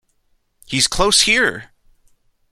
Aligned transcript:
He's 0.65 0.87
close 0.87 1.21
here! 1.21 1.73